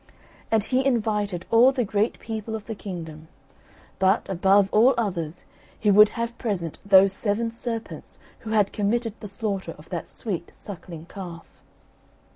[0.49, 3.27] And he invited all the great people of the kingdom,
[3.99, 5.45] but, above all others,
[5.79, 10.49] he would have present those seven serpents who had committed the slaughter of that sweet
[10.55, 11.61] suckling calf.